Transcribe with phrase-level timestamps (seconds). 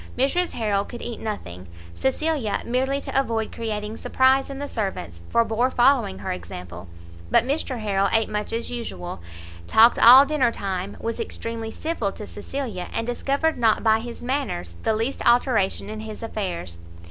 [0.17, 5.69] Mrs Harrel could eat nothing; Cecilia, merely to avoid creating surprise in the servants, forbore
[5.69, 6.87] following her example;
[7.29, 9.21] but Mr Harrel ate much as usual,
[9.67, 14.75] talked all dinner time, was extremely civil to Cecilia, and discovered not by his manners
[14.81, 16.79] the least alteration in his affairs.